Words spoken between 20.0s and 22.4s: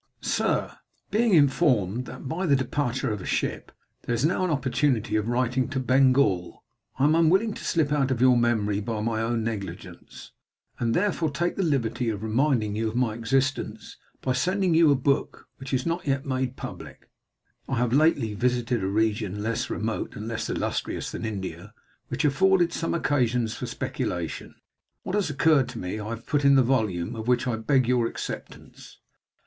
and less illustrious than India, which